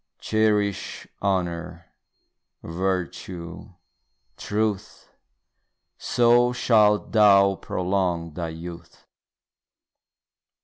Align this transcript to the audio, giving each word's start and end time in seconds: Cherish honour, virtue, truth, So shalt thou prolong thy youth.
Cherish 0.17 1.05
honour, 1.21 1.93
virtue, 2.63 3.73
truth, 4.35 5.11
So 5.99 6.51
shalt 6.53 7.11
thou 7.11 7.55
prolong 7.57 8.33
thy 8.33 8.49
youth. 8.49 9.05